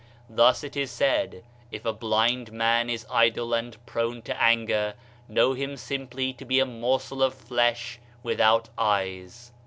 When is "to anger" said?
4.23-4.95